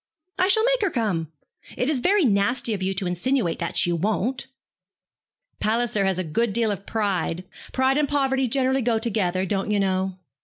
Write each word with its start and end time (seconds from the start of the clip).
'I 0.39 0.47
shall 0.47 0.65
make 0.65 0.81
her 0.81 0.89
come. 0.89 1.31
It 1.77 1.87
is 1.87 1.99
very 1.99 2.25
nasty 2.25 2.73
of 2.73 2.81
you 2.81 2.91
to 2.95 3.05
insinuate 3.05 3.59
that 3.59 3.77
she 3.77 3.91
won't.' 3.93 4.47
'Palliser 5.59 6.05
has 6.05 6.17
a 6.17 6.23
good 6.23 6.53
deal 6.53 6.71
of 6.71 6.87
pride 6.87 7.43
pride 7.71 7.99
and 7.99 8.09
poverty 8.09 8.47
generally 8.47 8.81
go 8.81 8.97
together, 8.97 9.45
don't 9.45 9.69
you 9.69 9.79
know. 9.79 10.17